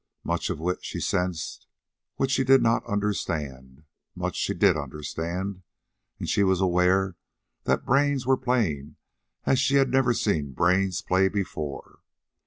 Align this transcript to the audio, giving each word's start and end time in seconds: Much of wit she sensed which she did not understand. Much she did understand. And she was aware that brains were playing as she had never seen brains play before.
Much 0.23 0.49
of 0.49 0.59
wit 0.59 0.79
she 0.83 0.99
sensed 0.99 1.67
which 2.15 2.31
she 2.31 2.43
did 2.43 2.59
not 2.63 2.83
understand. 2.87 3.83
Much 4.15 4.35
she 4.35 4.51
did 4.51 4.75
understand. 4.75 5.61
And 6.17 6.27
she 6.27 6.41
was 6.41 6.59
aware 6.59 7.17
that 7.65 7.85
brains 7.85 8.25
were 8.25 8.35
playing 8.35 8.95
as 9.45 9.59
she 9.59 9.75
had 9.75 9.89
never 9.91 10.15
seen 10.15 10.53
brains 10.53 11.03
play 11.03 11.27
before. 11.29 11.99